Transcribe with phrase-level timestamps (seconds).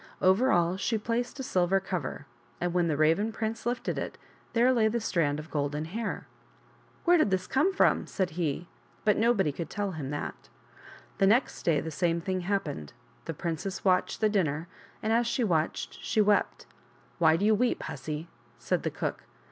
[0.19, 2.25] Over all she placed a silver cover,
[2.59, 4.17] and when the Raven prince lifted it
[4.53, 6.25] there lay the strand of golden hair."
[7.05, 8.67] Where did this come from?" said he.
[9.05, 10.49] But nobody could tell him that.
[11.19, 12.93] The next day the same thing happened;
[13.25, 14.67] the princess watched the dinner,
[15.03, 16.65] and as she watched she wept.
[17.19, 18.27] "Why do you weep, hussy?"
[18.57, 19.25] said the cook.